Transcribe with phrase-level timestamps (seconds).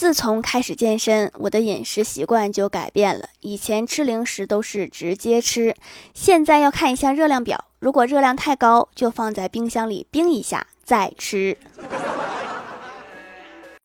[0.00, 3.28] 自从开始健身我的饮食习惯就改变了。
[3.40, 5.76] 以前吃零食都是直接吃
[6.14, 11.58] 现在要看一下热量表如果热量太高就放在冰箱里冰一下再吃。